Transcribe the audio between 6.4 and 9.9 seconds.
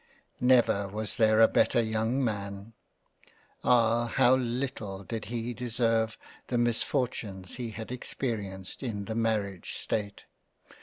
the misfortunes he has experienced in the Marriage